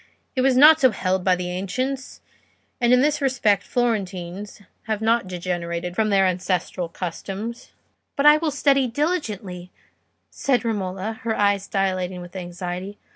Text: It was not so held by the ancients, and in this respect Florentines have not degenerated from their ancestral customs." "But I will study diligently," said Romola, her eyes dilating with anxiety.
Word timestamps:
It 0.35 0.41
was 0.41 0.57
not 0.57 0.79
so 0.81 0.89
held 0.89 1.23
by 1.23 1.35
the 1.35 1.51
ancients, 1.51 2.21
and 2.81 2.91
in 2.91 3.01
this 3.01 3.21
respect 3.21 3.61
Florentines 3.61 4.59
have 4.85 4.99
not 4.99 5.27
degenerated 5.27 5.95
from 5.95 6.09
their 6.09 6.25
ancestral 6.25 6.89
customs." 6.89 7.69
"But 8.15 8.25
I 8.25 8.37
will 8.37 8.49
study 8.49 8.87
diligently," 8.87 9.69
said 10.31 10.65
Romola, 10.65 11.19
her 11.21 11.35
eyes 11.37 11.67
dilating 11.67 12.19
with 12.19 12.35
anxiety. 12.35 12.97